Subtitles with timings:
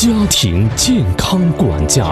[0.00, 2.04] 家庭健康管家，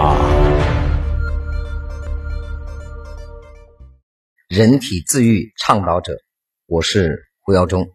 [4.49, 6.17] 人体自愈倡导者，
[6.65, 7.89] 我是胡耀中。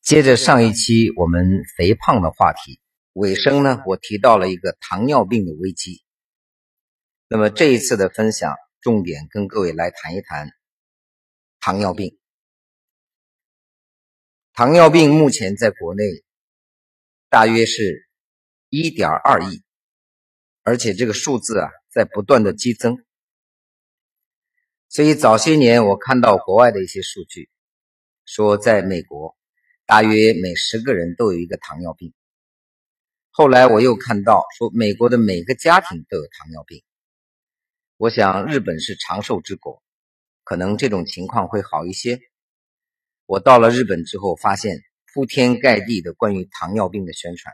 [0.00, 2.80] 接着上一期我们肥胖的话题，
[3.14, 6.04] 尾声呢，我提到了一个糖尿病的危机。
[7.26, 10.48] 那么这一次的分享，重点跟各位来谈一谈
[11.58, 12.16] 糖尿病。
[14.52, 16.04] 糖尿病目前在国内。
[17.30, 18.08] 大约是
[18.70, 19.62] 1.2亿，
[20.62, 23.04] 而且这个数字啊在不断的激增。
[24.88, 27.50] 所以早些年我看到国外的一些数据，
[28.24, 29.36] 说在美国
[29.84, 32.14] 大约每十个人都有一个糖尿病。
[33.30, 36.82] 后来我又看到说美国的每个家庭都有糖尿病。
[37.98, 39.82] 我想日本是长寿之国，
[40.44, 42.20] 可能这种情况会好一些。
[43.26, 44.80] 我到了日本之后发现。
[45.18, 47.52] 铺天盖地的关于糖尿病的宣传，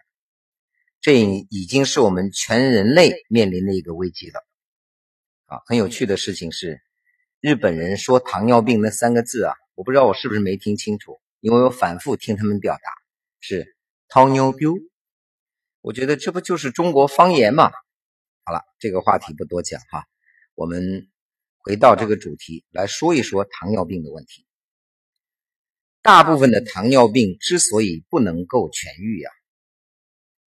[1.00, 4.46] 这已经是我们全人类面临的一个危机了。
[5.46, 6.82] 啊，很有趣的事情是，
[7.40, 12.80] 日本人说糖尿病那三个字啊，我不知道我是不是没听清楚，因为我反复听他们表达
[13.40, 13.74] 是
[14.08, 14.70] 糖尿病。
[15.80, 17.70] 我觉得这不就是中国方言吗？
[18.44, 20.04] 好了，这个话题不多讲哈，
[20.54, 21.08] 我们
[21.60, 24.44] 回到这个主题来说一说糖尿病的问题。
[26.04, 29.30] 大部分的糖尿病之所以不能够痊愈呀，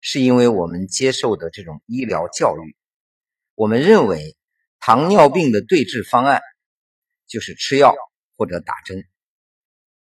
[0.02, 2.76] 是因为我们接受的这种医疗教育。
[3.54, 4.36] 我们认为
[4.82, 6.42] 糖尿病的对治方案
[7.26, 7.96] 就是吃药
[8.36, 9.06] 或者打针。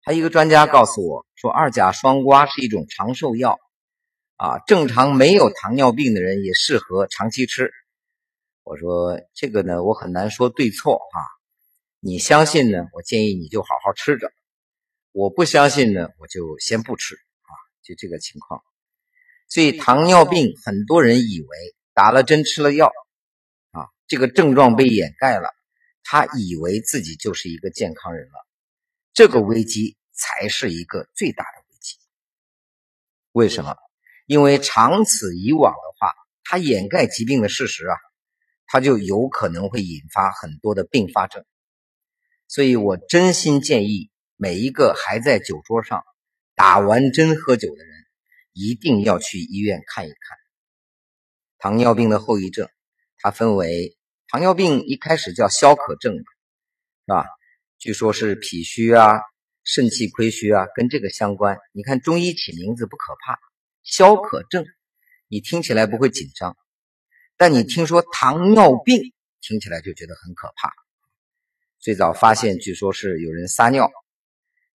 [0.01, 3.61] 还一个专家告诉我说，二甲双胍是一种长寿药
[4.39, 7.71] 啊，正常没有糖尿病的人也适合长期吃。
[8.65, 11.23] 我说这个呢，我很难说对错哈。
[12.01, 12.79] 你相信呢？
[12.93, 14.33] 我建议你就好好吃着。
[15.19, 17.51] 我不相信呢，我就先不吃啊，
[17.83, 18.63] 就这个情况。
[19.49, 22.87] 所以糖尿病很多人以为打了针吃了药
[23.73, 25.51] 啊，这个症状被掩盖了，
[26.05, 28.47] 他以为自己就是一个健康人了。
[29.13, 31.97] 这个危机才是一个最大的危机。
[33.33, 33.75] 为什么？
[34.27, 36.15] 因为长此以往的话，
[36.45, 37.97] 它掩盖疾病的事实啊，
[38.69, 41.45] 它就有可能会引发很多的并发症。
[42.47, 44.13] 所以我真心建议。
[44.41, 46.05] 每一个还在酒桌上
[46.55, 48.07] 打完针喝酒的人，
[48.53, 50.39] 一定要去医院看一看
[51.59, 52.69] 糖尿病的后遗症。
[53.19, 56.25] 它分为糖尿病一开始叫消渴症，是
[57.07, 57.27] 吧？
[57.79, 59.19] 据说是脾虚啊、
[59.65, 61.59] 肾气亏虚啊，跟这个相关。
[61.73, 63.41] 你看中医起名字不可怕，
[63.83, 64.65] 消渴症，
[65.27, 66.57] 你听起来不会紧张，
[67.37, 70.73] 但你听说糖尿病，听起来就觉得很可怕。
[71.81, 73.91] 最早发现，据说是有人撒尿。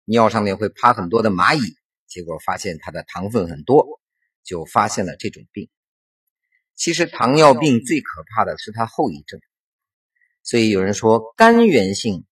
[0.09, 1.77] 尿上面会趴很多的蚂蚁，
[2.07, 4.01] 结果发现它的糖分很多，
[4.43, 5.69] 就发现了这种病。
[6.75, 9.39] 其实糖尿病最可怕的是它后遗症，
[10.43, 12.25] 所以有人说肝源性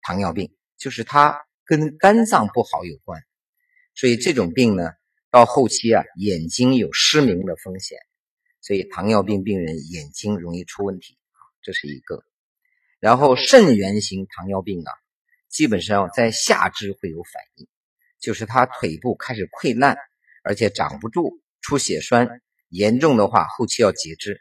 [0.00, 3.22] 糖尿病就是它跟肝脏不好有关，
[3.94, 4.90] 所以这种病呢，
[5.30, 7.96] 到后期啊眼睛有失明的风险，
[8.60, 12.24] 所以糖尿病病人眼睛容易出问题啊，这是一个。
[12.98, 15.01] 然后肾源型糖尿病啊。
[15.52, 17.68] 基本上在下肢会有反应，
[18.18, 19.98] 就是他腿部开始溃烂，
[20.42, 22.40] 而且长不住，出血栓，
[22.70, 24.40] 严重的话后期要截肢。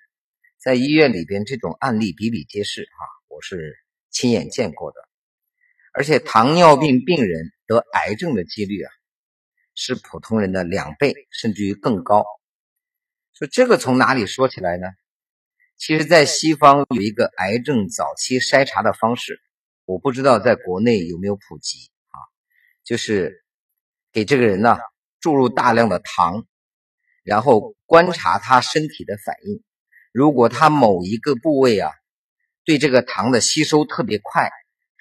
[0.58, 3.76] 在医院里边，这种案例比比皆是啊，我是
[4.10, 5.02] 亲眼见过的。
[5.92, 8.90] 而且糖尿病病人得癌症的几率啊，
[9.76, 12.24] 是普通人的两倍，甚至于更高。
[13.34, 14.88] 说这个从哪里说起来呢？
[15.76, 19.42] 其实，在西方有一个癌症早期筛查的方式。
[19.86, 22.16] 我不知道在国内有没有普及啊？
[22.84, 23.44] 就是
[24.12, 24.78] 给这个人呢
[25.20, 26.46] 注入大量的糖，
[27.24, 29.62] 然后观察他身体的反应。
[30.12, 31.92] 如果他某一个部位啊
[32.64, 34.50] 对这个糖的吸收特别快，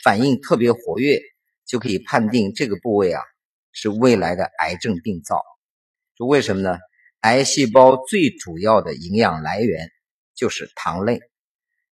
[0.02, 1.20] 反应特别活跃，
[1.66, 3.22] 就可以判定这个部位啊
[3.72, 5.42] 是未来的癌症病灶。
[6.16, 6.78] 就为什么呢？
[7.20, 9.90] 癌细胞最主要的营养来源
[10.34, 11.20] 就是糖类，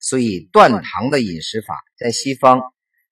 [0.01, 2.61] 所以断糖的饮食法在西方。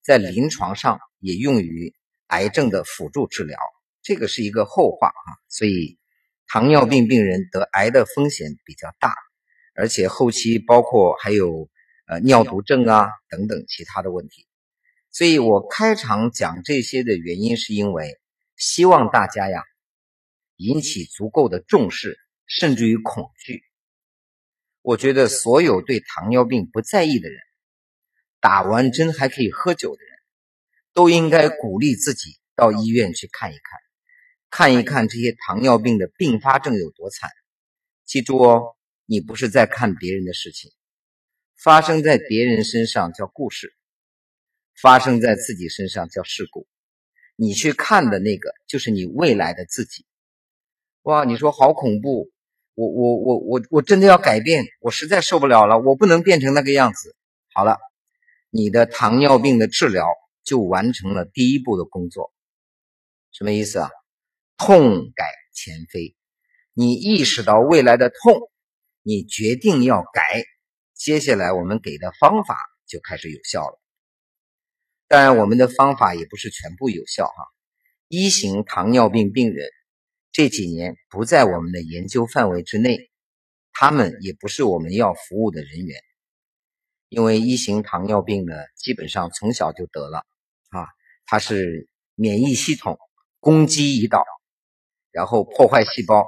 [0.06, 1.92] 在临床上也用于
[2.28, 3.58] 癌症的辅助治疗，
[4.02, 5.28] 这个是一个后话啊。
[5.48, 5.98] 所以，
[6.46, 9.12] 糖尿病病人得癌的风险比较大，
[9.74, 11.68] 而且后期包括还有
[12.06, 14.46] 呃尿毒症啊等等其他的问题。
[15.10, 18.16] 所以我开场讲这些的原因，是因为
[18.54, 19.64] 希望大家呀
[20.54, 22.16] 引起足够的重视，
[22.46, 23.64] 甚至于恐惧。
[24.82, 27.40] 我觉得所有对糖尿病不在意的人。
[28.46, 30.12] 打完针还可以喝酒的人，
[30.92, 33.62] 都应该鼓励自己到医院去看一看。
[34.50, 37.28] 看一看这些糖尿病的并发症有多惨。
[38.04, 40.70] 记住哦，你不是在看别人的事情，
[41.60, 43.74] 发生在别人身上叫故事，
[44.80, 46.68] 发生在自己身上叫事故。
[47.34, 50.06] 你去看的那个就是你未来的自己。
[51.02, 52.30] 哇，你说好恐怖！
[52.76, 57.16] 我我我我我真的要改变，我实在受不了了，我不能变成那个样子。
[57.52, 57.76] 好了，
[58.50, 60.06] 你的糖尿病的治疗
[60.44, 62.32] 就完成了第一步的工作。
[63.32, 63.90] 什么意思啊？
[64.56, 66.16] 痛改前非。
[66.72, 68.50] 你意识到未来的痛，
[69.02, 70.44] 你决定要改，
[70.94, 72.56] 接下来我们给的方法
[72.86, 73.80] 就开始有效了。
[75.08, 77.32] 当然，我们的方法也不是全部有效哈。
[78.08, 79.68] 一型糖尿病病人
[80.32, 83.10] 这几年不在我们的研究范围之内，
[83.72, 86.00] 他们也不是我们要服务的人员，
[87.16, 90.18] 因为一型糖尿病呢，基本上从小就得了
[90.68, 90.86] 啊，
[91.24, 92.98] 它是免疫系统
[93.40, 94.22] 攻击胰岛，
[95.12, 96.26] 然后破坏细胞。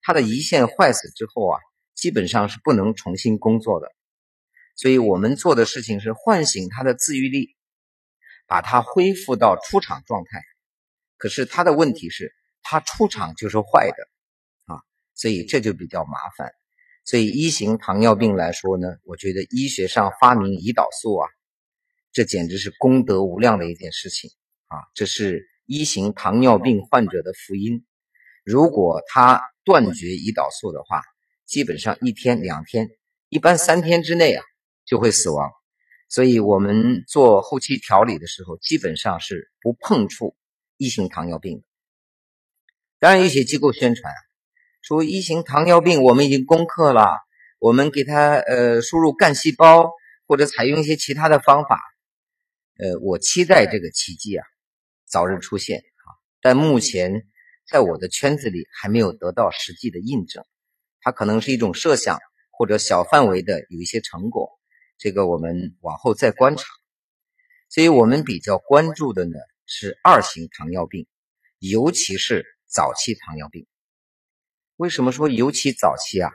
[0.00, 1.60] 它的胰腺坏死之后啊，
[1.94, 3.88] 基本上是不能重新工作的，
[4.76, 7.54] 所以我们做的事情是唤醒它的自愈力，
[8.46, 10.40] 把它恢复到出厂状态。
[11.18, 14.80] 可是它的问题是，它出厂就是坏的啊，
[15.12, 16.50] 所以这就比较麻烦。
[17.04, 21.28] 所以一型糖尿病来说呢，我觉得医学上发明胰岛素啊，
[22.12, 24.30] 这简直是功德无量的一件事情
[24.66, 27.84] 啊，这是一型糖尿病患者的福音。
[28.44, 31.02] 如果他断绝胰岛素的话，
[31.46, 32.88] 基本上一天两天，
[33.28, 34.44] 一般三天之内啊
[34.84, 35.50] 就会死亡。
[36.08, 40.36] 所以我们做后期调理的时候，基本上是不碰触
[40.76, 41.64] 一型糖尿病的。
[42.98, 44.12] 当然，有些机构宣传
[44.82, 47.18] 说一型糖尿病我们已经攻克了，
[47.58, 49.90] 我们给他呃输入干细胞
[50.26, 51.80] 或者采用一些其他的方法。
[52.78, 54.44] 呃，我期待这个奇迹啊
[55.06, 56.08] 早日出现啊，
[56.40, 57.26] 但目前。
[57.70, 60.44] 在我的圈子里还没有得到实际的印证，
[61.02, 62.18] 它可能是一种设想
[62.50, 64.58] 或者小范围的有一些成果，
[64.98, 66.64] 这个我们往后再观察。
[67.68, 69.36] 所以我们比较关注的呢
[69.66, 71.06] 是二型糖尿病，
[71.60, 73.68] 尤其是早期糖尿病。
[74.80, 76.30] 为什么说尤其早期啊？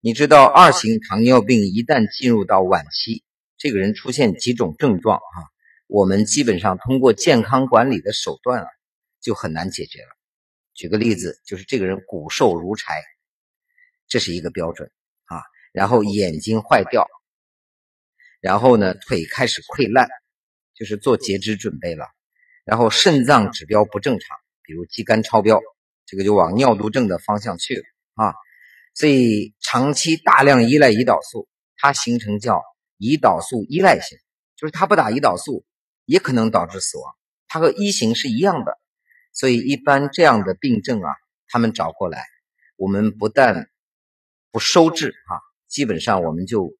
[0.00, 3.22] 你知道二型糖尿病一旦进入到晚期，
[3.56, 5.38] 这个人出现几种症状啊，
[5.86, 8.68] 我们基本上通过健康管理的手段啊，
[9.20, 10.08] 就很难解决了。
[10.74, 13.00] 举个例子，就是这个人骨瘦如柴，
[14.08, 14.90] 这是一个标准
[15.26, 15.40] 啊。
[15.70, 17.06] 然后眼睛坏掉，
[18.40, 20.08] 然后呢腿开始溃烂，
[20.74, 22.08] 就是做截肢准备了。
[22.64, 25.60] 然后肾脏指标不正常，比如肌酐超标，
[26.06, 27.82] 这个就往尿毒症的方向去了
[28.14, 28.34] 啊。
[28.94, 32.62] 所以长期大量依赖胰岛素，它形成叫
[32.98, 34.16] 胰岛素依赖性，
[34.56, 35.66] 就是他不打胰岛素
[36.06, 37.14] 也可能导致死亡，
[37.48, 38.78] 它和一型是一样的。
[39.32, 41.10] 所以，一般这样的病症啊，
[41.48, 42.24] 他们找过来，
[42.76, 43.68] 我们不但
[44.50, 45.36] 不收治啊，
[45.68, 46.74] 基本上我们就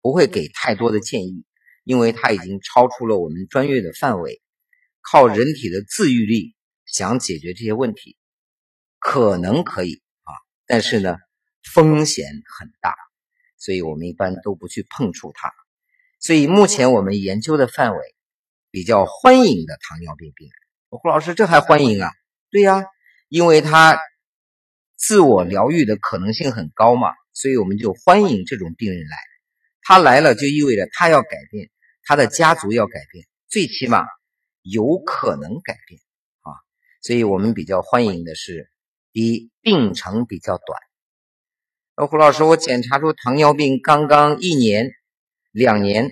[0.00, 1.44] 不会给太多的建议，
[1.82, 4.40] 因为它已经超出了我们专业的范围。
[5.02, 8.15] 靠人体的自愈力想解决这些问题，
[9.06, 10.34] 可能可以啊，
[10.66, 11.16] 但是呢，
[11.72, 12.26] 风险
[12.58, 12.92] 很大，
[13.56, 15.52] 所以我们一般都不去碰触它。
[16.18, 18.00] 所以，目前我们研究的范围
[18.72, 20.54] 比较欢迎的糖尿病病人。
[20.88, 22.10] 胡老师，这还欢迎啊？
[22.50, 22.84] 对呀，
[23.28, 23.96] 因为他
[24.96, 29.16] 自我疗愈的可能性很高嘛，所以我们就欢迎这种病人来。
[29.82, 31.70] 他来了就意味着他要改变，
[32.02, 34.04] 他的家族要改变，最起码
[34.62, 36.00] 有可能改变
[36.40, 36.50] 啊。
[37.02, 38.68] 所以我们比较欢迎的是，
[39.16, 40.78] 第一，病程比较短。
[41.94, 44.90] 呃，胡老师，我检查出糖尿病刚刚一年、
[45.52, 46.10] 两年，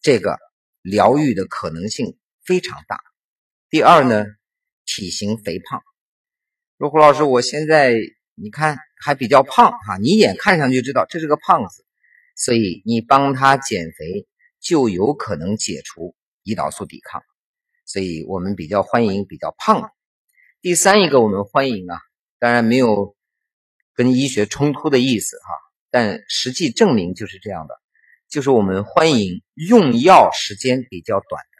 [0.00, 0.36] 这个
[0.82, 2.98] 疗愈的可能性非常大。
[3.68, 4.24] 第二呢，
[4.84, 5.80] 体型肥胖。
[6.78, 7.94] 说胡老师，我现在
[8.34, 11.84] 你看还比较胖哈，你一眼看上去知道这是个胖子，
[12.34, 14.26] 所以你帮他减肥
[14.58, 17.22] 就有可能解除胰岛素抵抗，
[17.84, 19.88] 所以我们比较欢迎比较胖的。
[20.60, 21.96] 第三一个我们欢迎啊，
[22.40, 23.14] 当然没有
[23.94, 25.52] 跟医学冲突的意思哈，
[25.90, 27.74] 但实际证明就是这样的，
[28.30, 31.50] 就是我们欢迎用药时间比较短的。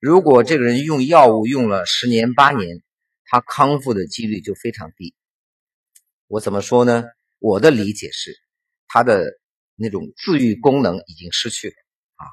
[0.00, 2.82] 如果这个人用药物用了十年八年，
[3.24, 5.14] 他康复的几率就非常低。
[6.26, 7.04] 我怎么说呢？
[7.38, 8.36] 我的理解是，
[8.88, 9.24] 他的
[9.76, 11.74] 那种自愈功能已经失去了
[12.16, 12.26] 啊，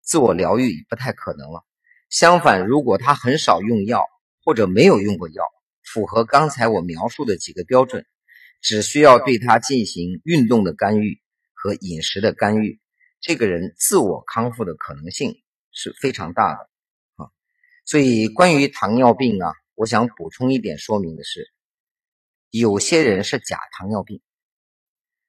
[0.00, 1.62] 自我疗愈不太可能了。
[2.08, 4.02] 相反，如果他很少用药
[4.42, 5.44] 或者没有用过药，
[5.86, 8.04] 符合刚才我描述的几个标准，
[8.60, 11.20] 只需要对他进行运动的干预
[11.54, 12.80] 和饮食的干预，
[13.20, 16.68] 这个人自我康复的可能性是非常大的
[17.14, 17.30] 啊。
[17.84, 21.52] 所以，关于糖尿病啊，我想补充一点说明的是，
[22.50, 24.20] 有些人是假糖尿病。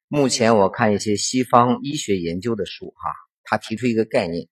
[0.08, 3.12] 目前我看一些西方医学研究的书，哈，
[3.44, 4.48] 他提出一个概念，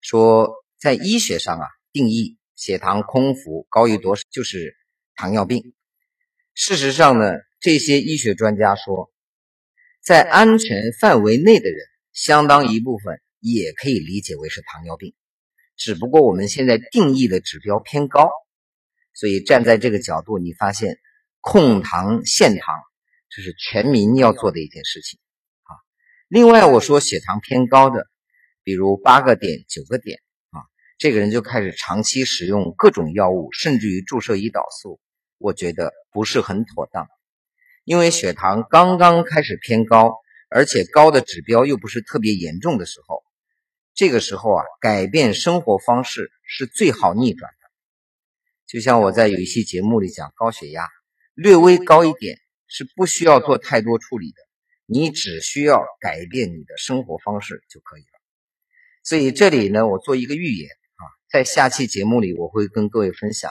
[0.00, 4.76] 说在医学上啊，定义血糖空腹高于多少就是
[5.20, 5.74] 糖尿病。
[6.54, 9.12] 事实上呢，这些医学专家说，
[10.02, 11.78] 在安全范围内的人，
[12.10, 15.14] 相当一部分也可以理解为是糖尿病。
[15.76, 18.30] 只不过我们现在定义的指标偏高，
[19.12, 20.96] 所以站在这个角度，你发现
[21.42, 22.74] 控糖限糖，
[23.28, 25.20] 这是全民要做的一件事情
[25.64, 25.76] 啊。
[26.28, 28.06] 另外，我说血糖偏高的，
[28.64, 30.64] 比如八个点、九个点啊，
[30.96, 34.98] 这个人就开始长期使用各种药物，甚至于注射胰岛素，
[35.40, 37.08] 我觉得不是很妥当，
[37.84, 40.12] 因为血糖刚刚开始偏高，
[40.50, 43.22] 而且高的指标又不是特别严重的时候。
[43.94, 47.70] 这个时候啊，改变生活方式是最好逆转的。
[48.66, 50.86] 就像我在有一期节目里讲，高血压
[51.34, 54.36] 略微高一点是不需要做太多处理的，
[54.84, 58.20] 你只需要改变你的生活方式就可以了。
[59.02, 63.50] 所以这里呢，我做一个预言啊，在下期节目里我会跟各位分享：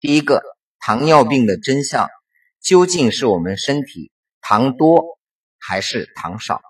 [0.00, 0.42] 第一个，
[0.86, 2.10] 糖尿病的真相
[2.60, 4.12] 究竟是我们身体
[4.42, 5.18] 糖多
[5.58, 6.60] 还是糖少？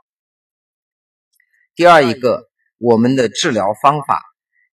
[1.75, 2.49] 第二一个。
[2.79, 4.21] 我们的治疗方法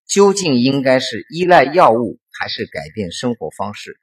[0.06, 3.98] 究竟应该是依赖药物还是改变生活方式？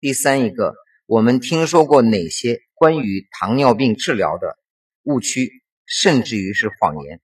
[0.00, 0.74] 第三一个，
[1.06, 4.58] 我们听说过哪些关于糖尿病治疗的
[5.04, 7.20] 误区，甚至于是谎言？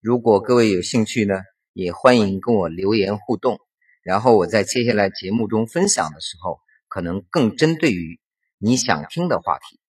[0.00, 1.34] 如果各位有兴趣呢，
[1.74, 3.58] 也欢迎跟我留言互动，
[4.02, 8.20] 然后我在接下来节目中分享的时候，可能更针对于
[8.58, 9.80] 你想听的话题。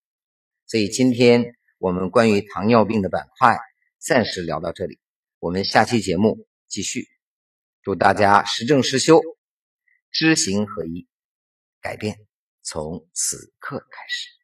[0.68, 3.58] 所以今天我们关于糖尿病的板块
[3.98, 5.00] 暂时聊到这里。
[5.40, 7.10] 我们下期节目继续，
[7.82, 9.20] 祝大家实证实修，
[10.12, 11.08] 知行合一，
[11.82, 12.20] 改变
[12.62, 14.41] 从此刻开始。